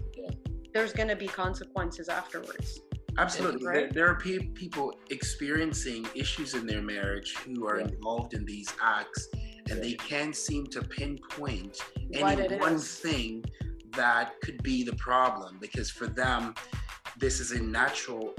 [0.72, 2.80] there's going to be consequences afterwards.
[3.18, 3.66] Absolutely.
[3.66, 3.74] Right?
[3.74, 7.88] There, there, are pe- people experiencing issues in their marriage who are yeah.
[7.88, 9.28] involved in these acts,
[9.70, 11.78] and they can't seem to pinpoint
[12.12, 12.98] any one is.
[12.98, 13.44] thing
[13.92, 16.54] that could be the problem because for them,
[17.18, 18.34] this is a natural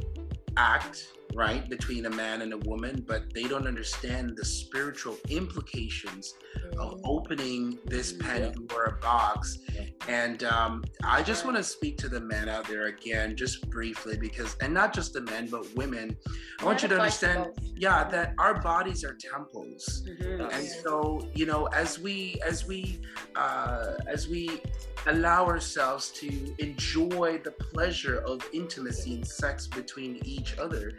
[0.58, 6.34] act right between a man and a woman but they don't understand the spiritual implications
[6.78, 8.28] of opening this mm-hmm.
[8.28, 9.60] pandora box.
[10.08, 14.18] And um, i just want to speak to the men out there again just briefly
[14.18, 16.16] because and not just the men but women.
[16.60, 20.04] I want you to understand yeah that our bodies are temples.
[20.08, 20.50] Mm-hmm.
[20.52, 23.00] and so you know as we as we
[23.36, 24.62] uh, as we
[25.08, 30.94] allow ourselves to enjoy the pleasure of intimacy and sex between each other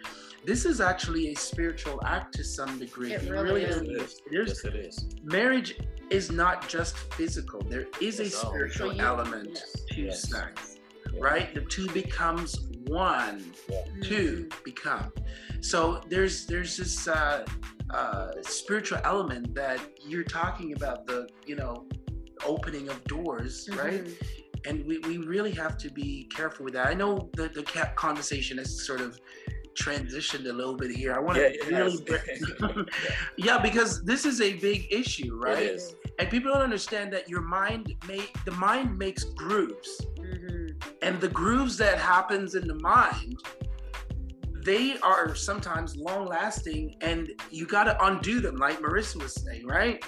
[0.45, 3.13] this is actually a spiritual act to some degree.
[3.13, 3.77] It really, really is.
[3.77, 4.21] It is.
[4.31, 5.07] Yes, it is.
[5.23, 5.79] Marriage
[6.11, 7.63] is not just physical.
[7.63, 9.85] There is a spiritual so you, element yes.
[9.91, 10.29] to yes.
[10.29, 10.79] sex,
[11.13, 11.21] yeah.
[11.21, 11.55] right?
[11.55, 13.53] The two becomes one.
[13.69, 13.85] Yeah.
[14.03, 14.65] Two mm-hmm.
[14.65, 15.13] become.
[15.61, 17.47] So there's there's this uh,
[17.91, 21.07] uh, spiritual element that you're talking about.
[21.07, 21.87] The you know
[22.45, 23.81] opening of doors, mm-hmm.
[23.81, 24.07] right?
[24.67, 26.87] And we, we really have to be careful with that.
[26.87, 27.63] I know the, the
[27.97, 29.21] conversation is sort of
[29.75, 31.15] transitioned a little bit here.
[31.15, 32.87] I want to yeah, really,
[33.37, 35.81] yeah, because this is a big issue, right?
[36.19, 40.77] And people don't understand that your mind may the mind makes grooves, mm-hmm.
[41.03, 43.39] and the grooves that happens in the mind,
[44.65, 49.67] they are sometimes long lasting and you got to undo them like marissa was saying
[49.67, 50.03] right?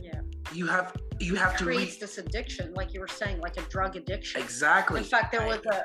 [0.00, 0.20] Yeah.
[0.52, 3.58] You have you have it to creates re- this addiction like you were saying like
[3.58, 4.40] a drug addiction.
[4.40, 5.00] Exactly.
[5.00, 5.84] In fact there was a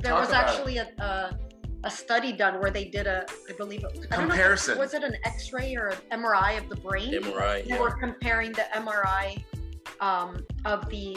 [0.00, 1.38] there Talk was about actually a, a
[1.84, 4.78] a study done where they did a i believe it, I don't know Comparison.
[4.78, 7.64] was it an x-ray or an mri of the brain MRI.
[7.64, 7.80] they Yeah.
[7.80, 9.44] were comparing the mri
[10.00, 11.16] um, of the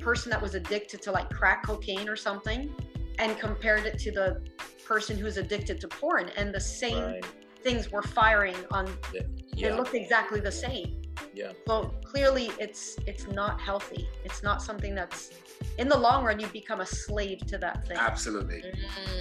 [0.00, 2.74] person that was addicted to like crack cocaine or something
[3.18, 4.42] and compared it to the
[4.84, 7.24] person who's addicted to porn and the same Right.
[7.62, 9.22] things were firing on they
[9.54, 9.74] Yeah.
[9.76, 11.02] looked exactly the same
[11.34, 11.52] Yeah.
[11.66, 15.30] so clearly it's it's not healthy it's not something that's
[15.78, 18.62] in the long run you become a slave to that thing absolutely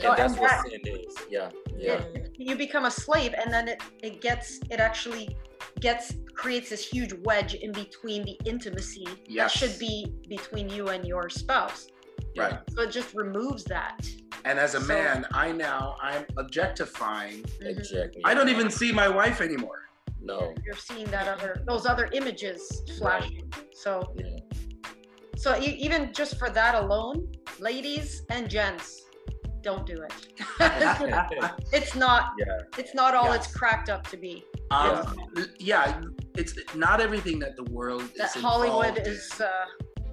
[0.01, 1.15] So, And that's and what that- sin is.
[1.29, 1.49] Yeah.
[1.77, 1.93] Yeah.
[1.93, 5.35] It- you become a slave and then it it gets it actually
[5.79, 11.05] gets creates this huge wedge in between the intimacy that should be between you and
[11.05, 11.87] your spouse
[12.37, 13.97] right so it just removes that
[14.43, 17.67] and as a So- man i now i'm objectifying Mhm.
[17.77, 18.21] Exactly.
[18.25, 19.81] i don't even see my wife anymore
[20.25, 20.53] No.
[20.65, 24.37] you're seeing that other those other images flashing so Yeah.
[25.37, 27.27] so e- even just for that alone
[27.59, 29.03] ladies and gents
[29.61, 30.17] don't do it
[31.73, 32.59] it's not Yeah.
[32.77, 33.45] it's not all Yes.
[33.47, 35.15] it's cracked up to be um,
[35.59, 36.01] yeah
[36.35, 39.49] it's not everything that the world that is hollywood involved is uh,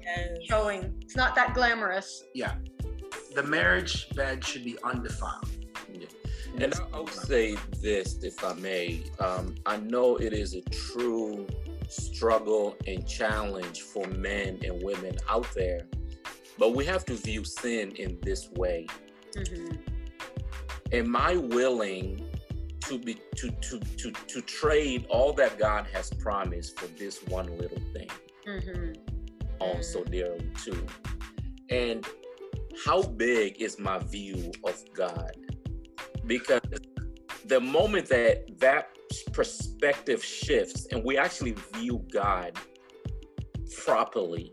[0.04, 0.28] Yes.
[0.48, 2.54] showing it's not that glamorous Yeah,
[3.34, 5.48] the marriage bed should be undefiled
[5.92, 6.06] Yeah.
[6.58, 9.04] And I'll say this, if I may.
[9.18, 11.46] Um, I know it is a true
[11.88, 15.86] struggle and challenge for men and women out there,
[16.58, 18.86] but we have to view sin in this way.
[19.34, 19.78] Mhm.
[20.92, 22.28] Am I willing
[22.82, 27.56] to be to to to to trade all that God has promised for this one
[27.58, 28.10] little thing?
[28.46, 28.96] Mhm.
[29.60, 30.84] on so dearly too.
[31.68, 32.04] And
[32.84, 35.30] how big is my view of God?
[36.26, 36.60] Because
[37.44, 38.90] the moment that that
[39.32, 42.56] perspective shifts and we actually view God
[43.84, 44.52] properly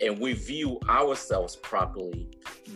[0.00, 2.28] and we view ourselves properly,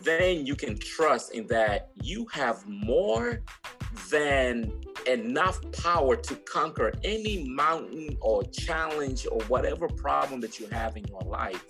[0.03, 3.43] then you can trust in that you have more
[4.11, 4.73] than
[5.07, 11.05] enough power to conquer any mountain or challenge or whatever problem that you have in
[11.05, 11.65] your life.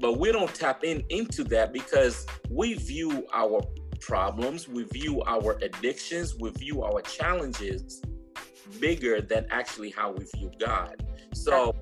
[0.00, 3.62] But we don't tap in into that because we view our
[4.02, 8.02] problems, we view our addictions, we view our challenges
[8.80, 11.02] bigger than actually how we view God.
[11.32, 11.74] So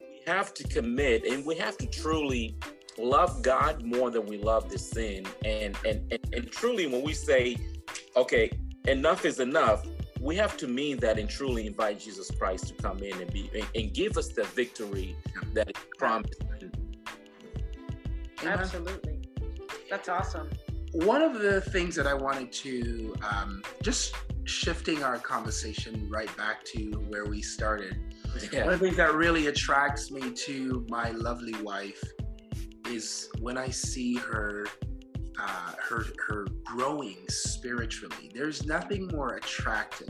[0.00, 2.56] we have to commit and we have to truly
[2.98, 5.24] love God more than we love the sin.
[5.44, 7.56] And and and, and truly when we say,
[8.16, 8.50] okay,
[8.88, 9.86] enough is enough,
[10.20, 13.50] we have to mean that and truly invite Jesus Christ to come in and be
[13.54, 15.16] and, and give us the victory
[15.54, 16.42] that is promised.
[18.42, 19.20] Absolutely
[19.90, 20.48] that's awesome
[20.92, 26.64] one of the things that I wanted to um, just shifting our conversation right back
[26.64, 27.96] to where we started.
[28.32, 28.64] One Yeah.
[28.64, 32.02] of the things that really attracts me to my lovely wife
[32.88, 34.66] is when I see her,
[35.38, 38.30] uh, her, her growing spiritually.
[38.34, 40.08] There's nothing more attractive.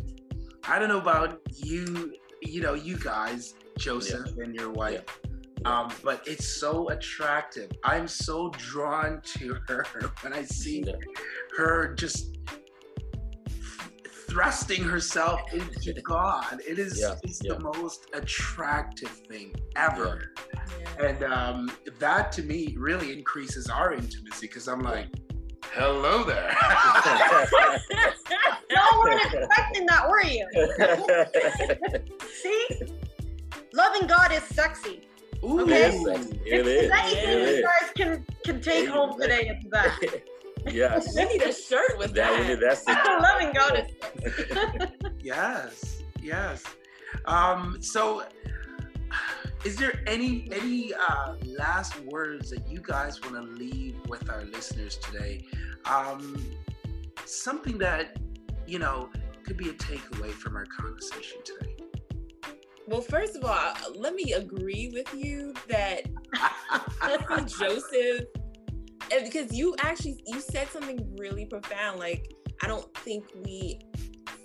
[0.65, 5.03] I don't know about you, you know, you guys, Joseph and your wife.
[5.65, 7.71] Um, but it's so attractive.
[7.85, 9.85] I'm so drawn to her
[10.23, 10.95] when I see Yeah.
[11.57, 12.37] her just
[14.29, 16.61] thrusting herself into God.
[16.67, 17.55] It is Yeah, it's yeah.
[17.55, 20.33] the most attractive thing ever.
[20.55, 21.07] Yeah.
[21.07, 25.09] And um, that to me really increases our intimacy because I'm like,
[25.73, 26.57] hello there.
[28.71, 30.47] no weren't expecting that were you
[32.43, 32.69] see
[33.73, 35.03] loving god is sexy
[35.45, 35.61] Ooh.
[35.63, 35.89] Okay.
[35.89, 36.41] It is sexy.
[36.47, 39.17] It If anything It you guys can can take It home is.
[39.17, 40.23] today it's that
[40.73, 41.15] Yes.
[41.17, 42.61] We need a shirt with That, that.
[42.61, 43.23] that's it.
[43.23, 46.63] loving god is sexy Yes, yes.
[47.25, 48.25] Um, so,
[49.65, 54.45] is there any any uh, last words that you guys want to leave with our
[54.45, 55.45] listeners today?
[55.87, 56.37] Um,
[57.25, 58.17] something that
[58.67, 59.11] you know
[59.45, 61.75] could be a takeaway from our conversation today.
[62.87, 66.07] Well, first of all, let me agree with you that
[67.47, 68.27] Joseph,
[69.23, 71.99] because you actually you said something really profound.
[71.99, 72.33] Like
[72.63, 73.81] I don't think we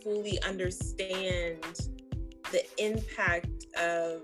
[0.04, 1.64] fully understand
[2.52, 4.22] the impact of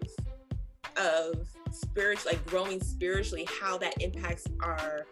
[0.97, 5.07] of spiritual, like growing spiritually, how that impacts our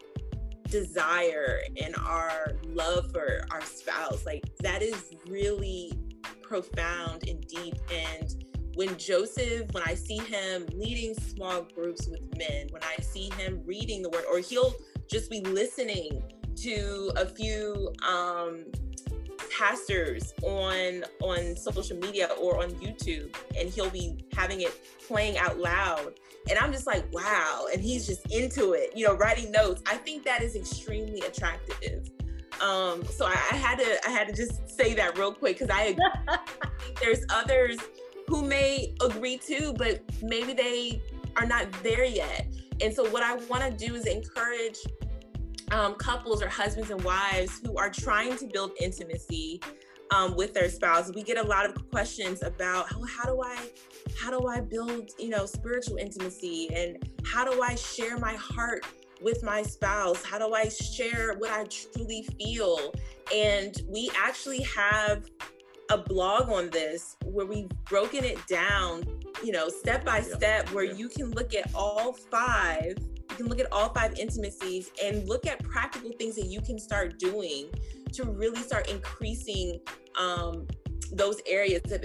[0.69, 4.26] desire and our love for our spouse.
[4.26, 5.93] Like that is really
[6.41, 8.43] profound and deep and
[8.76, 13.61] when Joseph, when I see him leading small groups with men, when I see him
[13.65, 14.74] reading the word, or he'll
[15.09, 16.22] just be listening
[16.57, 18.65] to a few um,
[19.59, 24.72] pastors on on social media or on YouTube and he'll be having it
[25.05, 26.13] playing out loud.
[26.49, 29.82] And I'm just like wow and he's just into it you know writing notes.
[29.86, 32.09] I think that is extremely attractive.
[32.61, 35.74] Um so I, I had to I had to just say that real quick because
[35.76, 37.78] I think there's others
[38.30, 41.01] who may agree too but maybe they
[41.36, 42.47] are not there yet
[42.82, 44.77] and so what I want to do is encourage
[45.71, 49.61] um, couples or husbands and wives who are trying to build intimacy
[50.11, 51.11] um, with their spouse.
[51.13, 53.69] We get a lot of questions about oh, how do I
[54.19, 58.86] how do I build you know spiritual intimacy and how do I share my heart
[59.21, 60.23] with my spouse?
[60.23, 62.93] How do I share what I truly feel?
[63.34, 65.30] And we actually have
[65.89, 69.03] a blog on this where we've broken it down,
[69.43, 70.35] you know, step by yeah.
[70.35, 70.93] step, where yeah.
[70.93, 72.97] you can look at all five
[73.29, 76.79] you can look at all five intimacies and look at practical things that you can
[76.79, 77.69] start doing
[78.13, 79.79] to really start increasing
[80.19, 80.67] um,
[81.11, 82.03] those areas of,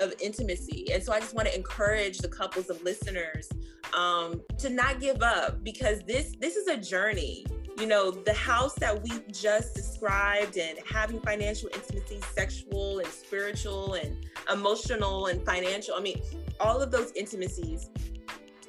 [0.00, 0.86] of, intimacy.
[0.92, 3.48] And so I just want to encourage the couples of listeners
[3.96, 7.44] um, to not give up because this this is a journey.
[7.78, 13.94] You know, the house that we just described and having financial intimacy, sexual and spiritual
[13.94, 14.16] and
[14.52, 15.94] emotional and financial.
[15.94, 16.20] I mean,
[16.60, 17.90] all of those intimacies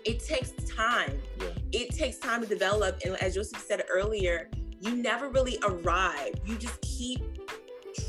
[0.06, 1.22] it takes time.
[1.40, 1.48] Yeah.
[1.72, 3.00] It takes time to develop.
[3.06, 4.50] And as Joseph said earlier,
[4.80, 6.34] you never really arrive.
[6.46, 7.22] You just keep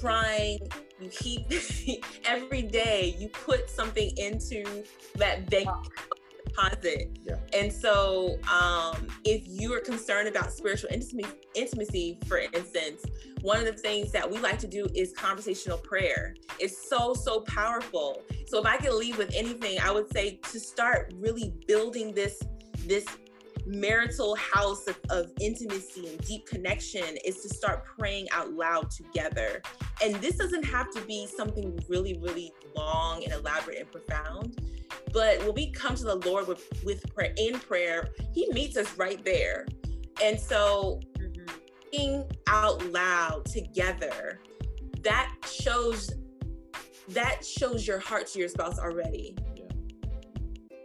[0.01, 0.61] trying.
[1.01, 1.53] You keep
[2.25, 3.15] every day.
[3.19, 4.85] You put something into
[5.17, 5.69] that bank
[6.51, 7.19] deposit.
[7.25, 7.37] Yeah.
[7.53, 13.05] And so, um, if you are concerned about spiritual intimacy, intimacy, for instance,
[13.43, 16.35] one of the things that we like to do is conversational prayer.
[16.59, 18.23] It's so, so powerful.
[18.47, 22.41] So if I could leave with anything, I would say to start really building this,
[22.87, 23.07] this
[23.67, 29.63] marital house of, of, intimacy and deep connection is to start praying out loud together.
[30.03, 34.61] And this doesn't have to be something really, really long and elaborate and profound.
[35.13, 38.97] But when we come to the Lord with, with prayer in prayer, He meets us
[38.97, 39.67] right there.
[40.23, 41.01] And so
[41.91, 44.41] praying out loud together,
[45.03, 46.13] that shows
[47.09, 49.35] that shows your heart to your spouse already.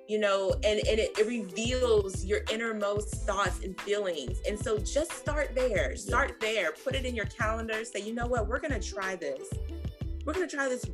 [0.08, 4.40] You know, and, and it, it, reveals your innermost thoughts and feelings.
[4.48, 5.96] And so just start there.
[5.96, 6.48] Start yeah.
[6.48, 6.72] there.
[6.72, 7.84] Put it in your calendar.
[7.84, 9.48] Say, you know what, we're gonna try this.
[10.24, 10.86] We're gonna try this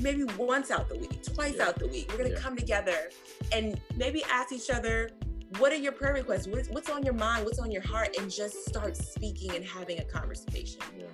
[0.00, 1.68] maybe once out the week, twice yeah.
[1.68, 2.12] out the week.
[2.12, 3.08] We're gonna come together
[3.52, 5.10] and maybe ask each other
[5.56, 6.46] what are your prayer requests?
[6.46, 7.46] What's, what's on your mind?
[7.46, 8.16] What's on your heart?
[8.18, 10.80] And just start speaking and having a conversation.
[10.96, 11.06] Yeah.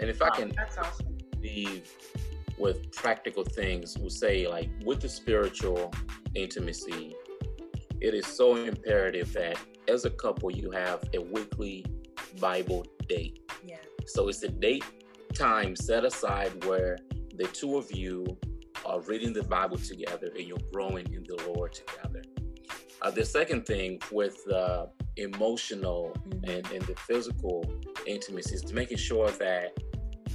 [0.00, 1.18] And if wow, I can that's awesome.
[1.40, 1.88] leave
[2.60, 5.92] with practical things, we'll say like with the spiritual
[6.34, 7.16] intimacy,
[8.00, 9.56] it is so imperative that
[9.88, 11.84] as a couple you have a weekly
[12.38, 13.40] Bible date.
[13.64, 13.76] Yeah.
[14.06, 14.84] So it's a date
[15.34, 16.98] time set aside where
[17.36, 18.26] the two of you
[18.84, 22.22] are reading the Bible together and you're growing in the Lord together.
[23.02, 24.86] Uh, the second thing with uh,
[25.16, 26.50] emotional mm-hmm.
[26.50, 27.64] and, and the physical
[28.06, 29.72] intimacy is making sure that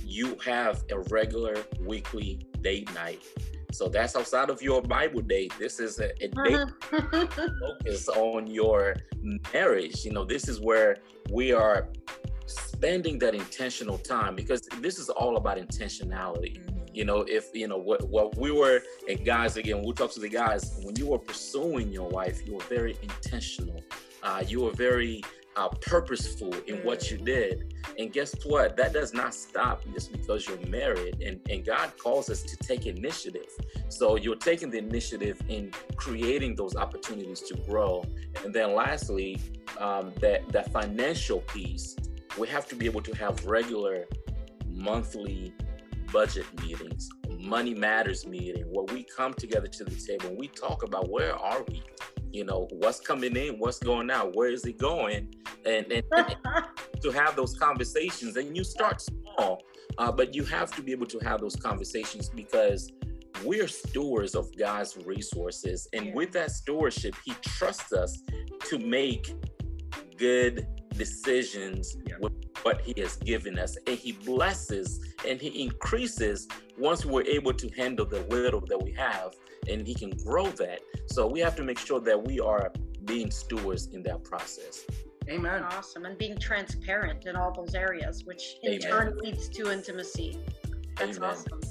[0.06, 3.24] you have a regular weekly date night.
[3.72, 5.54] So that's outside of your Bible date.
[5.60, 6.68] This is a, a date
[7.60, 8.96] focus on your
[9.54, 10.06] marriage.
[10.06, 10.98] You know, this is where
[11.30, 11.90] we are
[12.46, 16.60] spending that intentional time because this is all about intentionality.
[16.60, 20.12] Mm-hmm you know, if you know what what we were and guys again, we'll talk
[20.14, 20.80] to the guys.
[20.82, 23.84] When you were pursuing your wife, you were very intentional.
[24.24, 25.22] Uh, you were very
[25.56, 27.74] uh, purposeful in what you did.
[27.98, 28.76] And guess what?
[28.78, 31.22] That does not stop just because you're married.
[31.22, 33.48] And, and God calls us to take initiative.
[33.90, 38.04] So you're taking the initiative in creating those opportunities to grow.
[38.44, 39.40] And then lastly,
[39.80, 41.96] um, that, that financial piece,
[42.38, 44.06] we have to be able to have regular
[44.68, 45.54] monthly
[46.12, 50.84] budget meetings, money matters meeting, where we come together to the table and we talk
[50.84, 51.82] about where are we,
[52.36, 55.34] you know, what's coming in, what's going out, where is it going,
[55.66, 56.36] and, and, and
[57.02, 58.36] to have those conversations.
[58.36, 59.64] And you start small,
[59.98, 62.92] uh, but you have to be able to have those conversations because
[63.44, 66.14] we're stewards of God's resources, and yeah.
[66.14, 68.22] with that stewardship, He trusts us
[68.70, 69.34] to make
[70.18, 70.68] good
[70.98, 72.16] decisions yeah.
[72.20, 72.34] with
[72.64, 77.70] what he has given us and he blesses and he increases once we're able to
[77.76, 79.36] handle the little that we have
[79.70, 80.80] and he can grow that.
[81.08, 82.72] So we have to make sure that we are
[83.06, 84.86] being stewards in that process.
[85.30, 85.64] Amen.
[85.64, 88.90] Awesome and being transparent in all those areas which in amen.
[88.90, 90.40] turn leads to intimacy.
[90.98, 91.30] That's amen.
[91.32, 91.62] awesome.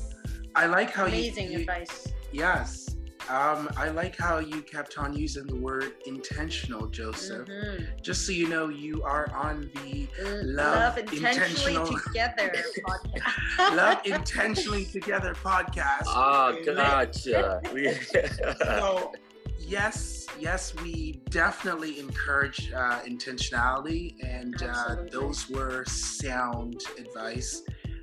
[0.57, 2.09] I like how you amazing you, advice.
[2.33, 2.94] Yes
[3.29, 7.49] Um, I like how you kept on using the word intentional, Joseph.
[7.49, 7.85] Mm-hmm.
[8.03, 10.07] Just so you know, you are on the
[10.43, 11.87] Love, Love intentionally intentional...
[12.07, 12.55] Together
[12.87, 13.77] podcast.
[13.77, 16.05] Love Intentionally Together podcast.
[16.07, 17.63] Oh, gotcha.
[18.63, 19.13] so,
[19.59, 27.63] yes, yes, we definitely encourage uh, intentionality, and uh, those were sound advice.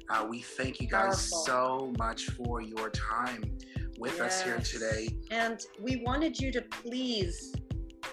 [0.09, 1.45] Uh, we thank you guys Powerful.
[1.45, 3.43] so much for your time
[4.01, 4.41] with yes.
[4.41, 5.07] us here today.
[5.29, 7.53] And we wanted you to please,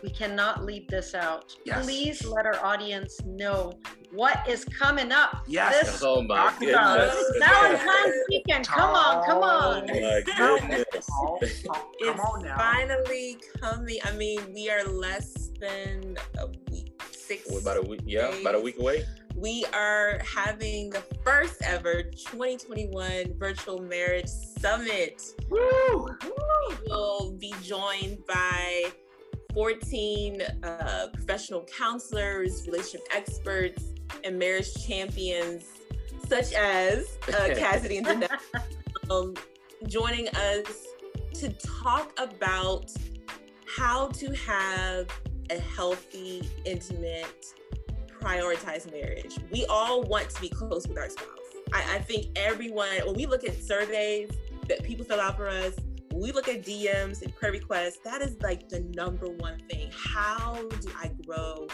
[0.03, 1.57] we cannot leave this out.
[1.64, 1.84] Yes.
[1.84, 3.72] Please let our audience know
[4.12, 5.45] what is coming up.
[5.47, 5.86] Yes.
[5.86, 7.16] This oh my goodness.
[7.41, 8.68] Valentine's weekend.
[8.68, 9.91] Come on, come on.
[9.91, 10.84] Oh my goodness.
[11.41, 13.99] it's on finally coming.
[14.05, 17.03] I mean, we are less than a week.
[17.11, 17.51] Six.
[17.51, 18.03] We're about a week.
[18.05, 18.41] Yeah, days.
[18.43, 19.05] about a week away
[19.41, 25.22] we are having the first ever 2021 virtual marriage summit.
[25.49, 26.09] Woo!
[26.22, 28.86] We will be joined by
[29.55, 33.84] 14 uh, professional counselors, relationship experts,
[34.24, 35.64] and marriage champions,
[36.26, 39.34] such as uh, Cassidy and Danette, um,
[39.86, 40.86] joining us
[41.34, 42.91] to talk about
[43.76, 45.07] how to have
[45.51, 47.55] a healthy, intimate,
[48.18, 49.38] prioritize marriage.
[49.50, 51.26] We all want to be close with our spouse.
[51.72, 54.30] I, I think everyone, when we look at surveys
[54.68, 55.74] that people fill out for us,
[56.12, 59.90] we look at DMs and prayer requests, that is like the number one thing.
[59.92, 61.68] How do I grow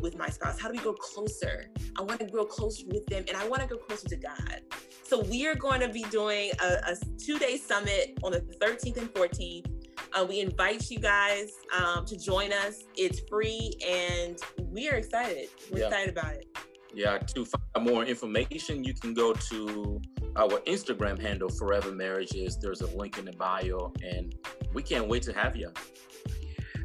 [0.00, 0.58] with my spouse?
[0.58, 1.70] How do we grow closer?
[1.98, 4.60] I want to grow closer with them and I want to grow closer to God.
[5.02, 9.12] So we are going to be doing a, a two-day summit on the 13th and
[9.12, 9.66] 14th.
[10.14, 12.84] Uh, we invite you guys um, to join us.
[12.96, 14.38] It's free and
[14.70, 15.48] we are excited.
[15.72, 15.86] We're yeah.
[15.86, 16.46] excited about it.
[16.94, 20.00] Yeah, to find more information, you can go to
[20.36, 22.56] our Instagram handle, Forever Marriages.
[22.56, 24.32] There's a link in the bio, and
[24.72, 25.72] we can't wait to have you.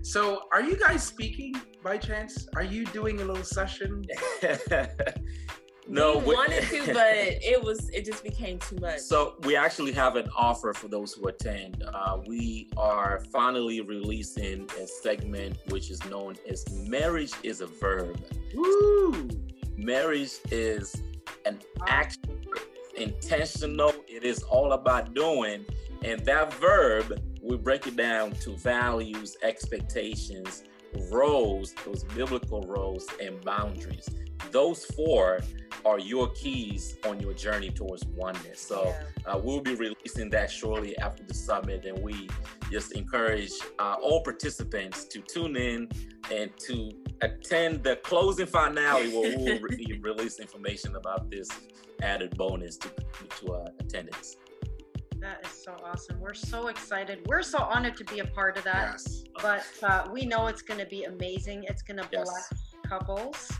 [0.01, 1.53] So, are you guys speaking
[1.83, 2.47] by chance?
[2.55, 4.03] Are you doing a little session?
[5.89, 8.99] no, we wanted to, but it was it just became too much.
[8.99, 11.83] So we actually have an offer for those who attend.
[11.83, 18.21] Uh, we are finally releasing a segment which is known as "Marriage is a Verb."
[18.53, 19.29] Woo!
[19.77, 21.01] Marriage is
[21.45, 22.21] an action,
[22.95, 23.93] intentional.
[24.07, 25.65] It is all about doing,
[26.03, 30.63] and that verb we break it down to values, expectations,
[31.11, 34.09] roles, those biblical roles, and boundaries.
[34.51, 35.39] Those four
[35.85, 38.59] are your keys on your journey towards oneness.
[38.59, 38.93] So
[39.25, 39.33] yeah.
[39.33, 42.29] uh, we'll be releasing that shortly after the summit, and we
[42.71, 45.89] just encourage uh, all participants to tune in
[46.31, 51.49] and to attend the closing finale where we'll re- release information about this
[52.01, 52.89] added bonus to,
[53.39, 54.37] to uh, attendance.
[55.19, 56.17] That is so awesome.
[56.19, 57.19] We're so excited.
[57.27, 58.91] We're so honored to be a part of that.
[58.91, 59.23] Yes.
[59.41, 61.65] But uh, we know it's going to be amazing.
[61.67, 62.23] It's going to yes.
[62.23, 63.51] bless couples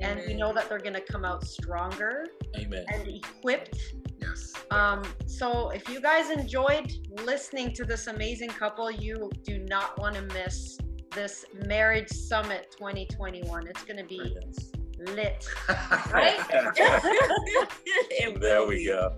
[0.00, 2.26] and we know that they're going to come out stronger
[2.58, 2.84] Amen.
[2.92, 3.94] and equipped.
[4.20, 4.52] Yes.
[4.70, 6.92] Um, so if you guys enjoyed
[7.24, 10.78] listening to this amazing couple, you do not want to miss
[11.12, 13.66] this Marriage Summit 2021.
[13.68, 14.72] It's going to be yes.
[15.14, 15.46] lit,
[16.12, 16.38] right?
[18.40, 19.16] there we go.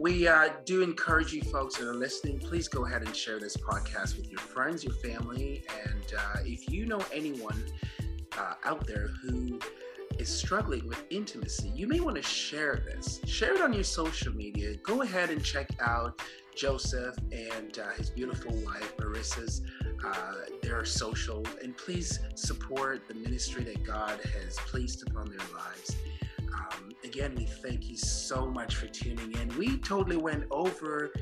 [0.00, 3.56] We uh, do encourage you folks that are listening, please go ahead and share this
[3.56, 7.64] podcast with your friends, your family, and uh, if you know anyone
[8.38, 9.58] uh, out there who
[10.18, 13.20] is struggling with intimacy, you may want to share this.
[13.26, 14.76] Share it on your social media.
[14.76, 16.20] Go ahead and check out
[16.54, 19.62] Joseph and uh, his beautiful wife, Marissa's,
[20.04, 25.96] uh, their social, and please support the ministry that God has placed upon their lives.
[26.52, 29.56] Um, again, we thank you so much for tuning in.
[29.58, 31.12] We totally went over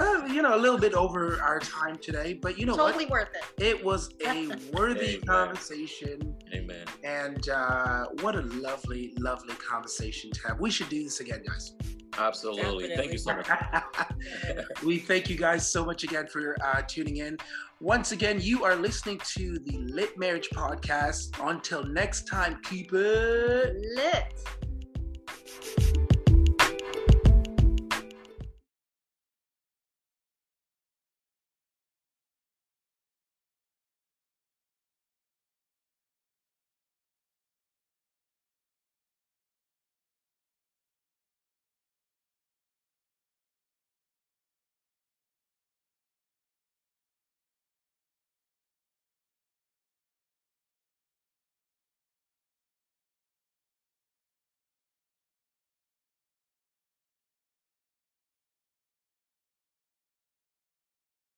[0.00, 3.12] uh, you know, a little bit over our time today, but you know totally what?
[3.12, 3.28] worth
[3.58, 3.64] it.
[3.64, 5.20] It was a worthy Amen.
[5.26, 6.34] conversation.
[6.54, 6.84] Amen.
[7.02, 10.60] And uh, what a lovely, lovely conversation to have.
[10.60, 11.72] We should do this again, guys.
[12.18, 12.88] Absolutely.
[12.88, 12.96] Definitely.
[12.96, 13.48] Thank you so much.
[14.84, 17.36] we thank you guys so much again for uh, tuning in.
[17.80, 21.38] Once again, you are listening to the Lit Marriage Podcast.
[21.46, 24.65] Until next time, keep it lit.